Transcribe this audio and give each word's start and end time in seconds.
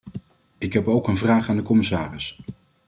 Ik 0.57 0.73
heb 0.73 0.87
ook 0.87 1.07
een 1.07 1.17
vraag 1.17 1.49
aan 1.49 1.55
de 1.55 1.61
commissaris. 1.61 2.41